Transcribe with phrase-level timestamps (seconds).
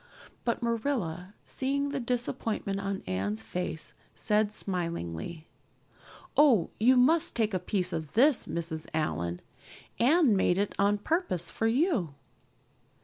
[0.45, 5.47] But Marilla, seeing the disappointment on Anne's face, said smilingly:
[6.35, 8.87] "Oh, you must take a piece of this, Mrs.
[8.95, 9.41] Allan.
[9.99, 12.15] Anne made it on purpose for you."